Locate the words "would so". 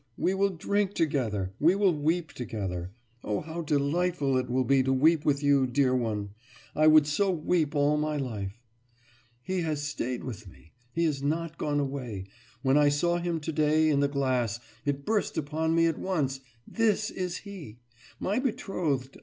6.87-7.29